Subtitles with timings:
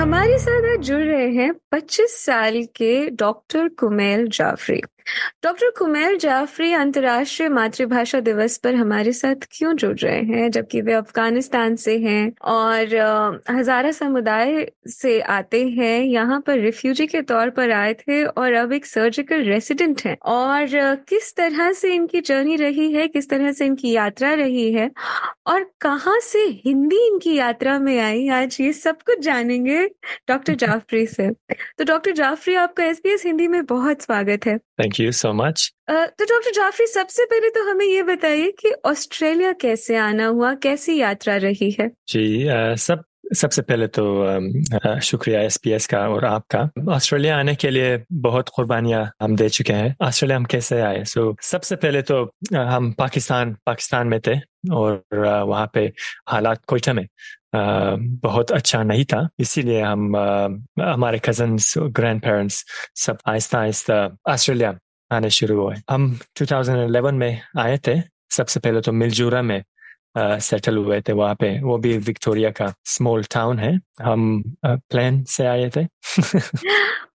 [0.00, 4.82] हमारे साथ आज जुड़ रहे हैं 25 साल के डॉक्टर कुमेल जाफरी।
[5.44, 10.92] डॉक्टर कुमेल जाफरी अंतर्राष्ट्रीय मातृभाषा दिवस पर हमारे साथ क्यों जुड़ रहे हैं जबकि वे
[10.92, 12.94] अफ़गानिस्तान से हैं और
[13.50, 18.72] हजारा समुदाय से आते हैं यहाँ पर रिफ्यूजी के तौर पर आए थे और अब
[18.72, 20.66] एक सर्जिकल रेसिडेंट हैं। और
[21.08, 24.90] किस तरह से इनकी जर्नी रही है किस तरह से इनकी यात्रा रही है
[25.46, 29.86] और कहाँ से हिंदी इनकी यात्रा में आई आज ये सब कुछ जानेंगे
[30.28, 31.30] डॉक्टर जाफरी से
[31.78, 35.68] तो डॉक्टर जाफरी आपका एसबीएस हिंदी में बहुत स्वागत है। Thank so much.
[35.88, 40.54] अ, तो डॉक्टर जाफरी सबसे पहले तो हमें ये बताइए कि ऑस्ट्रेलिया कैसे आना हुआ
[40.54, 41.90] कैसी यात्रा रही है?
[42.08, 43.02] जी अ, सब
[43.34, 44.04] सबसे पहले तो
[45.00, 49.96] शुक्रिया एसपीएस का और आपका। ऑस्ट्रेलिया आने के लिए बहुत कुर्बानियाँ हम दे चुके हैं।
[50.02, 51.04] ऑस्ट्रेलिया हम कैसे आए?
[51.04, 54.36] सो सबसे पहले तो हम पाकिस्तान पाकिस्तान में थे
[54.74, 55.02] और
[55.48, 55.92] वहाँ पे
[56.28, 57.06] हालात कोयटा में
[58.22, 60.16] बहुत अच्छा नहीं था। इसीलिए हम
[60.80, 62.64] हमारे कजन्स ग्रैंड पेरेंट्स
[62.96, 64.78] सब आहिस्ता आहिस्ता ऑस्ट्रेलिया
[65.12, 68.00] आने शुरू हुए। हम 2011 में आए थे।
[68.36, 69.62] सबसे पहले तो मिलजूरा में
[70.18, 73.72] सेटल हुए थे वहाँ पे। वो भी विक्टोरिया का स्मॉल टाउन है।
[74.02, 75.84] हम प्लेन से आए थे।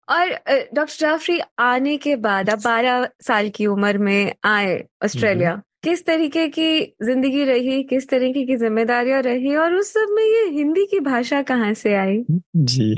[0.10, 0.30] और
[0.76, 6.48] डॉक्टर जाफरी आने के बाद अब बारह साल की उम्र में आए ऑस्ट्रेलिया किस तरीके
[6.50, 7.82] की ज़िंदगी रही?
[7.84, 9.56] किस तरीके की जिम्मेदारियाँ रही?
[9.56, 12.24] और उस सब में ये हिंदी की भाषा कहाँ से आई?
[12.56, 12.94] जी।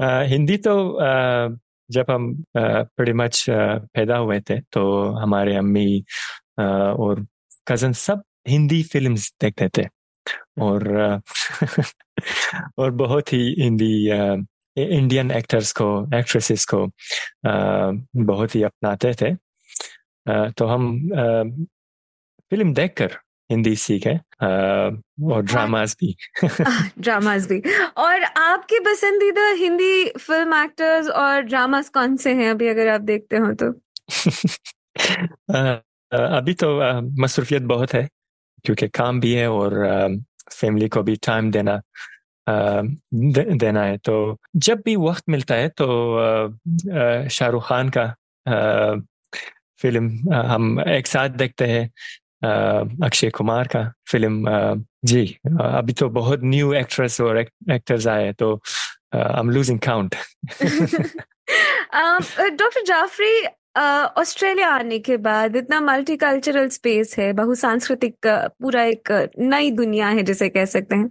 [0.00, 1.56] अ, हिंदी तो अ,
[1.92, 4.82] जब हम बड़ी मच पैदा हुए थे तो
[5.16, 6.02] हमारे अम्मी
[6.60, 7.26] और
[7.68, 9.86] कज़न सब हिंदी फिल्म्स देखते थे।
[10.62, 10.88] और
[12.78, 13.92] और बहुत ही हिंदी
[14.76, 15.88] इंडियन एक्टर्स को
[16.18, 16.86] एक्ट्रेसेस को
[18.26, 19.34] बहुत ही अपनाते थे।
[20.50, 20.90] तो हम
[22.52, 23.16] फ़िल्म देखकर
[23.52, 26.14] हिंदी सीख है और ड्रामास भी।
[27.00, 27.60] ड्रामास भी।
[27.96, 33.36] और आपके पसंदीदा हिंदी फ़िल्म एक्टर्स और ड्रामास कौन से हैं अभी अगर आप देखते
[33.36, 33.72] हो तो?
[36.12, 36.68] अभी तो
[37.22, 38.08] मसरूफियत बहुत है
[38.64, 39.74] क्योंकि काम भी है और
[40.52, 41.80] फैमिली को भी टाइम देना
[42.46, 44.14] दे, देना है। तो
[44.56, 45.86] जब भी वक्त मिलता है तो
[47.30, 48.06] शाहरुख खान का
[49.82, 51.90] फ़िल्म हम एक साथ देखते हैं।
[52.44, 58.32] अक्षय कुमार का फ़िल्म अ, जी अ, अभी तो बहुत न्यू एक्ट्रेस और एक्टर्स आए
[58.32, 58.60] तो
[59.14, 60.14] I am losing count
[62.50, 63.46] doctor Jafri
[64.20, 70.22] Australia आने के बाद इतना मल्टीकल्चरल स्पेस है बहुसांस्कृतिक अ, पूरा एक नई दुनिया है
[70.22, 71.08] जिसे कह सकते हैं।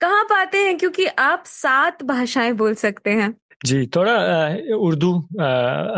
[0.00, 0.78] कहाँ पाते हैं?
[0.78, 3.34] क्योंकि आप सात भाषाएँ बोल सकते हैं।
[3.64, 4.12] जी, थोड़ा
[4.76, 5.12] उर्दू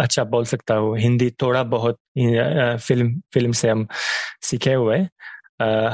[0.03, 3.87] अच्छा बोल सकता हूँ। हिंदी थोड़ा बहुत फ़िल्म फ़िल्म से हम
[4.43, 4.99] सीखे हुए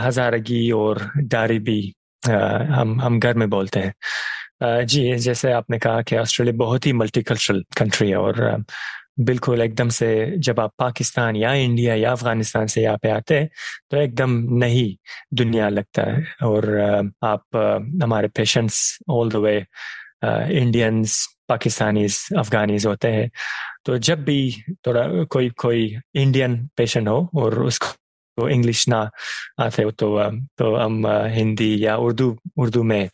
[0.00, 1.80] हजारगी और डारी भी
[2.22, 7.62] हम हम घर में बोलते हैं। जी, जैसे आपने कहा कि ऑस्ट्रेलिया बहुत ही मल्टीकल्चरल
[7.78, 8.64] कंट्री है और
[9.20, 10.08] बिल्कुल एकदम से
[10.40, 13.48] जब आप पाकिस्तान या इंडिया या अफ़गानिस्तान से यहाँ पे आते हैं
[13.90, 14.30] तो एकदम
[14.64, 14.96] नई
[15.34, 16.70] दुनिया लगता है। और
[17.24, 17.44] आप
[18.02, 19.56] हमारे patients, all the way
[20.60, 23.30] Indians Pakistanis, Afghanis होते हैं।
[23.86, 24.40] तो जब भी
[24.86, 28.98] थोड़ा कोई कोई इंडियन पेशेंट हो और उसको इंग्लिश ना
[29.60, 30.08] आते हो तो
[30.58, 33.08] तो हम हिंदी या उर्दू उर्दू में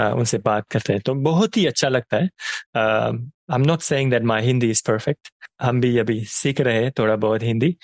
[0.00, 2.28] उनसे बात करते हैं। तो बहुत ही अच्छा लगता है।
[2.76, 5.28] I am not saying that my Hindi is perfect
[5.62, 7.76] हम भी अभी सीख रहे हैं थोड़ा बहुत हिंदी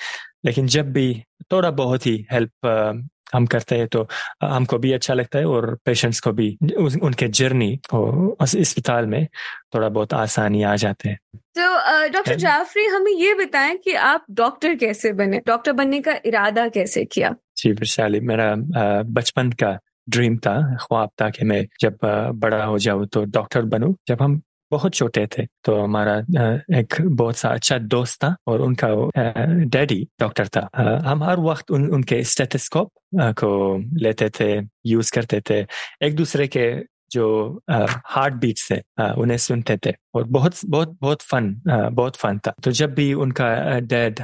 [0.44, 1.12] लेकिन जब भी
[1.52, 2.52] थोड़ा बहुत ही हेल्प
[3.34, 4.06] हम करते हैं तो
[4.42, 9.26] हमको भी अच्छा लगता है और पेशेंट्स को भी उनके जर्नी अस्पताल में
[9.74, 11.18] थोड़ा बहुत आसानी आ जाते हैं।
[11.58, 15.40] तो डॉक्टर जाफरी हमें ये बताएँ कि आप डॉक्टर कैसे बने?
[15.46, 17.34] डॉक्टर बनने का इरादा कैसे किया?
[17.56, 18.54] जी वैशाली मेरा
[19.04, 19.78] बचपन का
[20.08, 21.98] ड्रीम था ख्वाब था कि मैं जब
[22.34, 24.40] बड़ा हो जाऊँ तो डॉक्टर बनूं। जब हम
[24.72, 26.16] बहुत छोटे थे। तो हमारा
[26.78, 28.88] एक बहुत सा अच्छा दोस्त था और उनका
[29.66, 30.68] डैडी डॉक्टर था।
[31.06, 32.90] हम हर वक्त उन, उनके स्टेथोस्कोप
[33.38, 34.52] को लेते थे
[34.86, 35.64] यूज़ करते थे।
[36.06, 36.68] एक दूसरे के
[37.10, 37.26] जो
[37.70, 38.80] हार्ट बीट से
[39.18, 43.78] उन्हें सुनते थे और बहुत बहुत बहुत फन बहुत फन था। तो जब भी उनका
[43.80, 44.20] डैड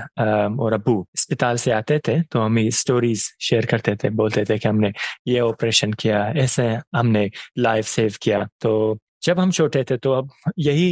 [0.60, 4.68] और अबू अस्पताल से आते थे तो हमें स्टोरीज शेयर करते थे बोलते थे कि
[4.68, 4.92] हमने
[5.28, 6.66] ये ऑपरेशन किया ऐसे
[6.96, 10.88] हमने लाइफ सेव किया। तो जब हम छोटे थे तो अब यही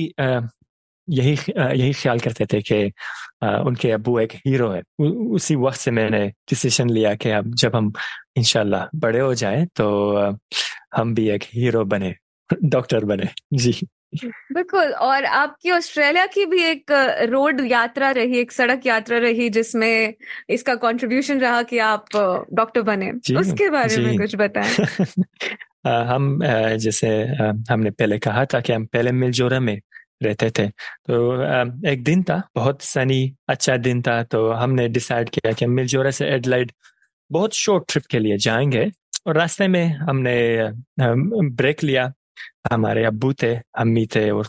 [1.08, 2.84] यही यही ख्याल करते थे कि
[3.66, 4.82] उनके अबू एक हीरो है।
[5.36, 7.92] उसी वक्त से मैंने डिसीज़न लिया कि अब जब हम
[8.36, 9.86] इनशाला बड़े हो जाए तो
[10.96, 12.14] हम भी एक हीरो बने
[12.50, 13.72] डॉक्टर बने। जी।
[14.24, 16.84] बिल्कुल और आपकी ऑस्ट्रेलिया की भी एक
[17.30, 20.14] रोड यात्रा रही एक सड़क यात्रा रही जिसमें
[20.50, 22.04] इसका कंट्रीब्यूशन रहा कि आप
[22.52, 24.70] डॉक्टर बने। उसके बारे में कुछ बताएँ।
[25.86, 26.40] हम
[26.76, 27.08] जैसे
[27.70, 29.80] हमने पहले कहा था कि हम पहले मिलजोरा में
[30.22, 30.68] रहते थे
[31.08, 31.42] तो
[31.88, 36.26] एक दिन था बहुत सनी अच्छा दिन था तो हमने डिसाइड किया कि मिलजोरा से
[36.26, 36.72] एडलाइड
[37.30, 38.92] बहुत शॉर्ट ट्रिप के लिए जाएँगे
[39.26, 40.58] और रास्ते में हमने
[41.50, 42.12] ब्रेक लिया
[42.72, 44.48] हमारे अब्बू थे अम्मी थे और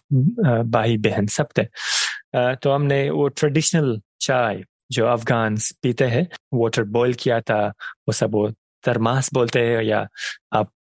[0.67, 1.65] भाई बहन सब थे
[2.55, 8.33] तो हमने वो ट्रेडिशनल चाय जो अफगान पीते हैं वाटर बॉईल किया था वो सब
[8.33, 8.49] वो
[8.83, 10.07] तरमास बोलते हैं या
[10.53, 10.71] आप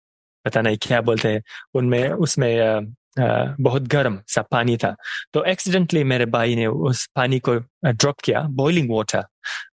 [0.44, 1.42] पता नहीं क्या बोलते हैं
[1.74, 4.94] उनमें उसमें बहुत गर्म सा पानी था
[5.32, 7.54] तो एक्सीडेंटली मेरे भाई ने उस पानी को
[7.84, 9.24] ड्रॉप किया boiling water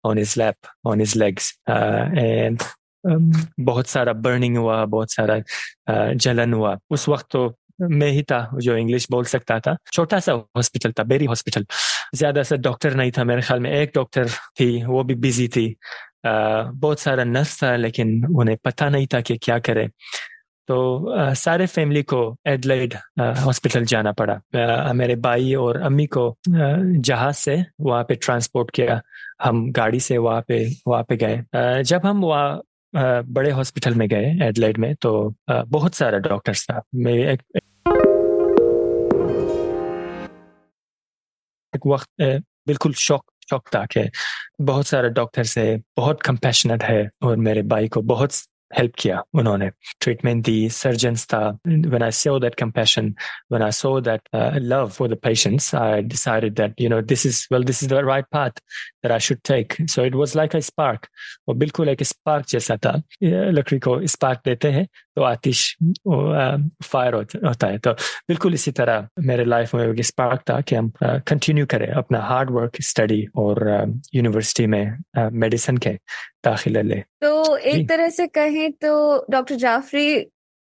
[0.04, 0.56] on his lap
[0.86, 2.62] on his legs and
[3.60, 5.40] बहुत सारा बर्निंग हुआ बहुत सारा
[6.14, 10.32] जलन हुआ। उस वक्त तो मैं ही था जो इंग्लिश बोल सकता था। छोटा सा
[10.56, 11.66] हॉस्पिटल था बेरी हॉस्पिटल
[12.14, 14.28] ज़्यादा सा डॉक्टर नहीं था मेरे ख्याल में। एक डॉक्टर
[14.60, 15.68] थी वो भी बिज़ी थी।
[16.26, 19.88] आ, बहुत सारा नर्स था लेकिन उन्हें पता नहीं था कि क्या करे।
[20.68, 20.76] तो
[21.12, 27.36] आ, सारे फैमिली को एडलाइड हॉस्पिटल जाना पड़ा। आ, मेरे भाई और अम्मी को जहाज़
[27.36, 29.00] से वहाँ पे ट्रांसपोर्ट किया।
[29.42, 32.60] हम गाड़ी से वहाँ पे वहाँ पे गए। जब हम वहाँ
[32.94, 37.42] बड़े हॉस्पिटल में गए एडलाइड में तो बहुत सारा डॉक्टर्स था। मैं एक,
[41.74, 42.08] एक वक्त
[42.66, 44.10] बिल्कुल शौक शौक था कि
[44.60, 48.32] बहुत सारे डॉक्टर्स है बहुत कंपैशनेट है और मेरे भाई को बहुत
[48.77, 49.69] हेल्प किया उन्होंने
[50.01, 53.09] ट्रीटमेंट दी सर्जन्स था when I saw that compassion
[53.53, 57.25] when I saw that uh, love for the patients I decided that you know this
[57.25, 58.61] is well this is the right path
[59.03, 61.09] that I should take so it was like a spark
[61.47, 65.61] वो बिल्कुल एक spark जैसा था लकड़ी को spark देते हैं तो आतिश
[66.07, 67.91] फायर होता है तो
[68.27, 72.49] बिल्कुल इसी तरह मेरे लाइफ में एक स्पार्क था कि हम कंटिन्यू करें अपना हार्ड
[72.59, 73.63] वर्क स्टडी और
[74.15, 74.97] यूनिवर्सिटी में
[75.43, 75.97] मेडिसिन के
[76.46, 78.94] दाखिले ले। तो एक तरह से कहें तो
[79.30, 80.16] डॉक्टर जाफरी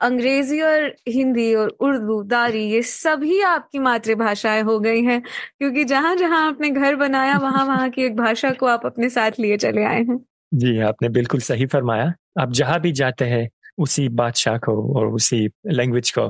[0.01, 6.15] अंग्रेज़ी और हिंदी और उर्दू दारी ये सभी आपकी मातृभाषाएँ हो गई हैं क्योंकि जहाँ
[6.15, 9.83] जहाँ आपने घर बनाया वहाँ वहाँ की एक भाषा को आप अपने साथ लिए चले
[9.83, 10.19] आए हैं।
[10.53, 13.47] जी आपने बिल्कुल सही फरमाया। आप जहाँ भी जाते हैं
[13.79, 16.21] उसी बादशाह को और उसी लैंग्वेज को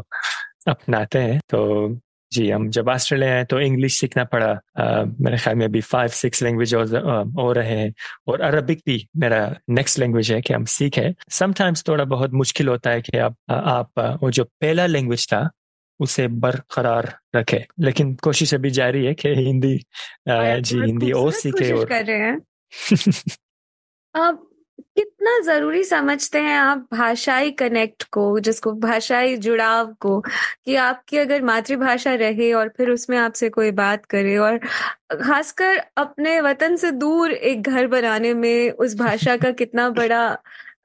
[0.67, 1.59] अपनाते हैं तो
[2.31, 6.07] जी हम जब ऑस्ट्रेलिया आए तो इंग्लिश सीखना पड़ा। आ, मेरे ख्याल में अभी फाइव
[6.07, 7.93] सिक्स लैंग्वेज हो रहे हैं।
[8.27, 12.89] और अरबिक भी मेरा नेक्स्ट लैंग्वेज है कि हम सीखे। समटाइम्स थोड़ा बहुत मुश्किल होता
[12.89, 13.91] है कि आप आप
[14.23, 15.49] वो जो पहला लैंग्वेज था
[15.99, 19.81] उसे बरकरार रखे। लेकिन कोशिश अभी जारी है कि हिंदी
[20.29, 22.41] जी हिंदी और सीखे और कर रहे हैं।
[24.15, 24.46] अब
[24.79, 30.19] कितना ज़रूरी समझते हैं आप भाषाई कनेक्ट को, जिसको, भाषाई जुड़ाव को,
[30.65, 34.57] कि आपकी अगर मातृभाषा रहे और फिर उसमें आपसे कोई बात करे और
[35.13, 40.27] खासकर अपने वतन से दूर एक घर बनाने में उस भाषा का कितना बड़ा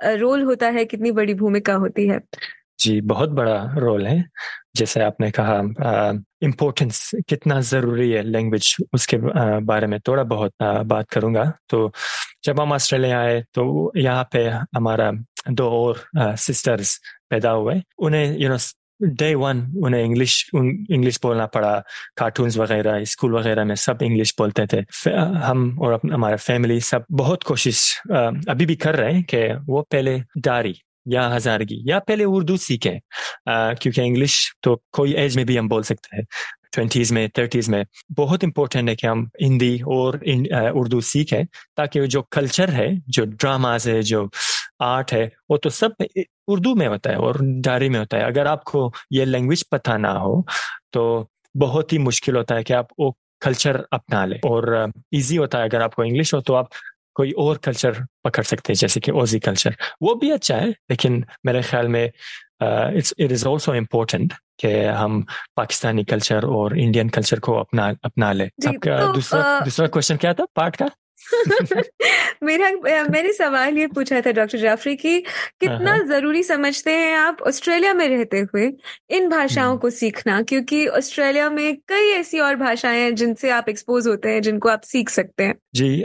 [0.05, 2.21] रोल होता है, कितनी बड़ी भूमिका होती है।
[2.81, 4.25] जी, बहुत बड़ा रोल है।
[4.77, 5.58] जैसे आपने कहा
[6.43, 9.17] इम्पोर्टेंस कितना ज़रूरी है लैंग्वेज उसके
[9.63, 11.93] बारे में। थोड़ा बहुत बात करूँगा तो
[12.44, 14.44] जब हम ऑस्ट्रेलिया आए तो यहाँ पे
[14.77, 15.11] हमारा
[15.51, 16.99] दो और सिस्टर्स
[17.31, 18.56] पैदा हुए। उन्हें यू नो
[19.01, 21.72] डे वन उन्हें इंग्लिश इंग्लिश बोलना पड़ा।
[22.17, 24.82] कार्टून्स वगैरह स्कूल वगैरह में सब इंग्लिश बोलते थे।
[25.44, 30.19] हम और हमारा फैमिली सब बहुत कोशिश अभी भी कर रहे हैं कि वो पहले
[30.39, 30.75] डारी
[31.06, 32.99] या हजारगी या पहले उर्दू सीखे
[33.49, 36.25] क्योंकि इंग्लिश तो कोई एज में भी हम बोल सकते हैं।
[36.72, 40.17] ट्वेंटीज में, थर्टीज में। बहुत इंपॉर्टेंट है कि हम हिंदी और
[40.76, 41.44] उर्दू सीखें,
[41.76, 44.29] ताकि जो कल्चर है, जो ड्रामाज है, जो
[44.82, 45.94] आर्ट है, वो तो सब
[46.48, 50.12] उर्दू में होता है और डायरी में होता है। अगर आपको ये लैंग्वेज पता ना
[50.12, 50.44] हो
[50.93, 55.58] तो बहुत ही मुश्किल होता है कि आप वो कल्चर अपना ले। और इजी होता
[55.58, 56.69] है अगर आपको इंग्लिश हो तो आप
[57.17, 61.24] कोई और कल्चर पकड़ सकते हैं, जैसे कि ओजी कल्चर वो भी अच्छा है, लेकिन
[61.46, 62.10] मेरे ख्याल में
[62.96, 65.24] it's it is also important कि हम
[65.56, 70.32] पाकिस्तानी कल्चर और इंडियन कल्चर को अपना अपना ले। आपका तो, दूसरा दूसरा क्वेश्चन क्या
[70.32, 70.46] था?
[70.56, 70.90] पार्ट का?
[72.42, 72.70] मेरा
[73.04, 77.42] मैंने सवाल ये पूछा था डॉक्टर जाफरी की कितना हाँ, हाँ। ज़रूरी समझते हैं आप
[77.42, 78.72] ऑस्ट्रेलिया में रहते हुए
[79.10, 80.42] इन भाषाओं हम्म। को सीखना?
[80.42, 84.82] क्योंकि ऑस्ट्रेलिया में कई ऐसी और भाषाएँ हैं जिनसे आप एक्सपोज होते हैं जिनको आप
[84.82, 86.04] सीख सकते हैं। जी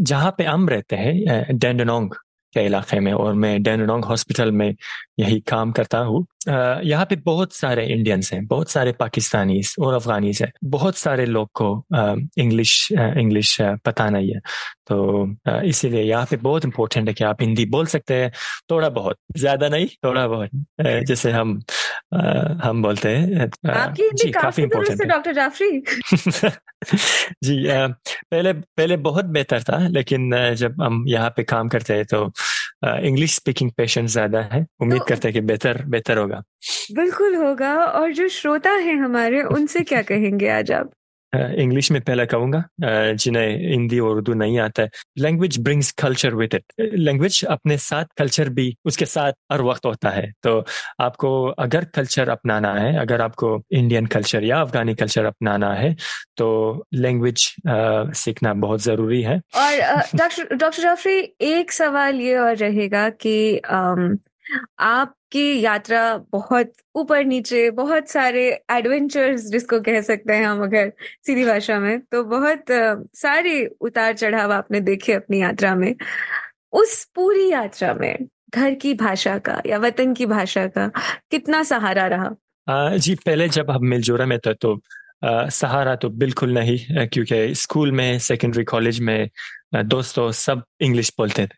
[0.00, 2.10] जहाँ पे हम रहते हैं डेंडनोंग
[2.54, 4.74] के इलाके में और मैं डेनडोंग हॉस्पिटल में
[5.20, 10.42] यही काम करता हूँ। यहाँ पे बहुत सारे इंडियंस हैं, बहुत सारे पाकिस्तानी और अफगानीज
[10.42, 11.84] हैं, बहुत सारे लोग को
[12.38, 14.40] इंग्लिश इंग्लिश पता नहीं है।
[14.88, 18.30] तो इसीलिए यहाँ पे बहुत इंपॉर्टेंट है कि आप हिंदी बोल सकते हैं,
[18.70, 20.50] थोड़ा बहुत, ज़्यादा नहीं, थोड़ा बहुत।
[21.06, 21.60] जैसे हम
[22.62, 23.50] हम बोलते हैं
[24.14, 25.82] जी काफ़ी इम्पोर्टेंट है डॉक्टर जाफरी।
[27.44, 32.32] जी पहले पहले बहुत बेहतर था लेकिन जब हम यहाँ पे काम करते हैं तो
[32.84, 36.42] इंग्लिश स्पीकिंग पेशेंट ज़्यादा है। उम्मीद तो, करते हैं कि बेहतर बेहतर होगा।
[36.92, 40.90] बिल्कुल होगा और जो श्रोता है हमारे उनसे क्या कहेंगे आज आप?
[41.32, 46.54] इंग्लिश में पहला कहूँगा जिन्हें हिंदी और उर्दू नहीं आता है। Language brings culture with
[46.54, 50.64] it language अपने साथ कल्चर भी उसके साथ हर वक्त होता है। तो
[51.00, 55.94] आपको अगर कल्चर अपनाना है, अगर आपको इंडियन कल्चर या अफगानी कल्चर अपनाना है
[56.36, 56.48] तो
[56.94, 57.54] लैंग्वेज
[58.16, 63.60] सीखना बहुत ज़रूरी है। और डॉक्टर डॉक्टर जाफरी, एक सवाल ये और रहेगा कि
[64.78, 70.92] आपकी यात्रा बहुत ऊपर नीचे बहुत सारे एडवेंचर्स जिसको कह सकते हैं हम अगर
[71.26, 72.64] सीधी भाषा में तो बहुत
[73.16, 75.94] सारे उतार चढ़ाव आपने देखे अपनी यात्रा में।
[76.72, 78.18] उस पूरी यात्रा में
[78.54, 80.90] घर की भाषा का या वतन की भाषा का
[81.30, 82.30] कितना सहारा रहा?
[82.68, 84.74] आ, जी पहले जब हम मिलजोरा में था तो
[85.24, 89.28] आ, सहारा तो बिल्कुल नहीं क्योंकि स्कूल में सेकेंडरी कॉलेज में
[89.74, 91.56] दोस्तों सब इंग्लिश बोलते थे।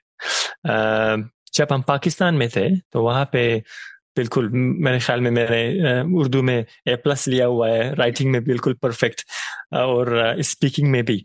[1.55, 3.63] जब हम पाकिस्तान में थे तो वहाँ पे
[4.17, 8.75] बिल्कुल मेरे ख्याल में मैंने उर्दू में ए प्लस लिया हुआ है राइटिंग में बिल्कुल
[8.83, 9.23] परफेक्ट
[9.75, 11.25] और स्पीकिंग में भी।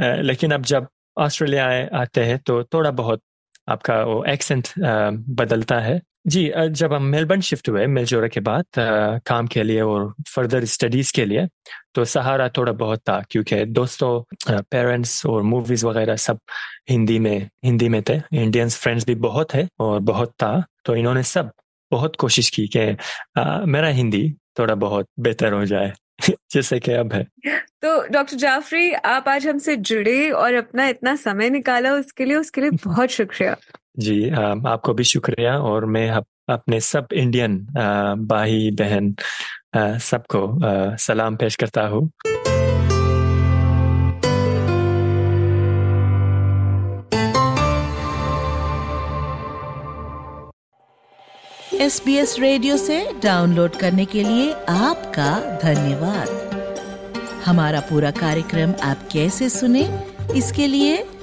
[0.00, 0.86] लेकिन अब जब
[1.18, 1.66] ऑस्ट्रेलिया
[2.00, 3.22] आते हैं तो थोड़ा बहुत
[3.68, 4.68] आपका वो एक्सेंट
[5.38, 8.64] बदलता है। जी जब हम मेलबर्न शिफ्ट हुए, मेलजोरा के बाद
[9.26, 11.48] काम के लिए और फर्दर स्टडीज़ के लिए
[11.94, 16.38] तो सहारा थोड़ा बहुत था क्योंकि दोस्तों पेरेंट्स और मूवीज़ वगैरह सब
[16.90, 21.22] हिंदी में हिंदी में थे। इंडियंस फ्रेंड्स भी बहुत है और बहुत था। तो इन्होंने
[21.22, 21.50] सब
[21.90, 22.96] बहुत कोशिश की कि
[23.70, 25.92] मेरा हिंदी थोड़ा बहुत बेहतर हो जाए,
[26.30, 27.26] जैसे कि अब है।
[27.82, 32.60] तो डॉक्टर जाफरी, आप आज हमसे जुड़े और अपना इतना समय निकाला उसके लिए उसके
[32.60, 33.56] लिए बहुत शुक्रिया।
[33.98, 36.08] जी आपको भी शुक्रिया और मैं
[36.50, 37.56] अपने सब इंडियन
[38.28, 39.14] भाई बहन
[40.00, 42.10] सबको सलाम पेश करता हूँ।
[51.80, 56.28] एस बी एस रेडियो से डाउनलोड करने के लिए आपका धन्यवाद।
[57.44, 59.88] हमारा पूरा कार्यक्रम आप कैसे सुने,
[60.36, 60.96] इसके लिए